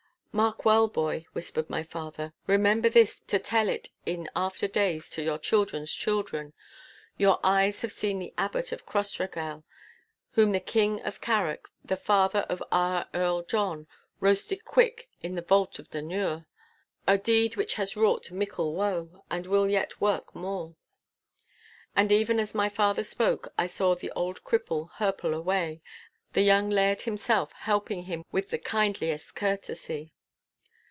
'Mark 0.33 0.63
well, 0.63 0.87
boy,' 0.87 1.25
whispered 1.33 1.69
my 1.69 1.83
father; 1.83 2.31
'remember 2.47 2.87
this 2.87 3.19
to 3.27 3.37
tell 3.37 3.67
it 3.67 3.89
in 4.05 4.29
after 4.33 4.65
days 4.65 5.09
to 5.09 5.21
your 5.21 5.37
children's 5.37 5.93
children. 5.93 6.53
Your 7.17 7.41
eyes 7.43 7.81
have 7.81 7.91
seen 7.91 8.17
the 8.17 8.33
Abbot 8.37 8.71
of 8.71 8.85
Crossraguel 8.85 9.65
whom 10.31 10.53
the 10.53 10.61
King 10.61 11.01
of 11.01 11.19
Carrick, 11.19 11.67
the 11.83 11.97
father 11.97 12.45
of 12.47 12.63
our 12.71 13.09
Earl 13.13 13.41
John, 13.43 13.87
roasted 14.21 14.63
quick 14.63 15.09
in 15.21 15.35
the 15.35 15.41
vault 15.41 15.79
of 15.79 15.89
Dunure—a 15.89 17.17
deed 17.17 17.57
which 17.57 17.73
has 17.73 17.97
wrought 17.97 18.31
mickle 18.31 18.73
woe, 18.73 19.23
and 19.29 19.45
will 19.45 19.67
yet 19.69 19.99
work 19.99 20.33
more.' 20.33 20.77
And 21.93 22.09
even 22.09 22.39
as 22.39 22.55
my 22.55 22.69
father 22.69 23.03
spoke 23.03 23.51
I 23.57 23.67
saw 23.67 23.95
the 23.95 24.11
old 24.11 24.45
cripple 24.45 24.91
hirple 24.93 25.33
away, 25.35 25.81
the 26.31 26.41
young 26.41 26.69
Laird 26.69 27.01
himself 27.01 27.51
helping 27.51 28.03
him 28.03 28.23
with 28.31 28.49
the 28.49 28.57
kindliest 28.57 29.35
courtesy. 29.35 30.13